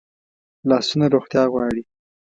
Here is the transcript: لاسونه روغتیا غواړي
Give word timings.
لاسونه 0.69 1.05
روغتیا 1.15 1.43
غواړي 1.51 1.81